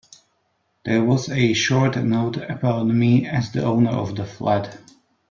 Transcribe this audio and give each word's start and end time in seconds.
There 0.83 1.03
was 1.03 1.29
a 1.29 1.53
short 1.53 1.95
note 1.95 2.37
about 2.37 2.87
me 2.87 3.27
as 3.27 3.51
the 3.51 3.63
owner 3.63 3.91
of 3.91 4.15
the 4.15 4.25
flat. 4.25 4.79